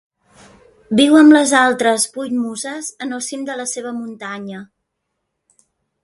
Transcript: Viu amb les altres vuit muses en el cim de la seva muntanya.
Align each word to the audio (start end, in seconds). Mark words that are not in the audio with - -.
Viu 0.99 1.17
amb 1.17 1.33
les 1.35 1.51
altres 1.59 2.05
vuit 2.15 2.33
muses 2.45 2.89
en 3.07 3.13
el 3.17 3.21
cim 3.25 3.43
de 3.49 3.57
la 3.59 3.67
seva 3.73 3.91
muntanya. 3.99 4.63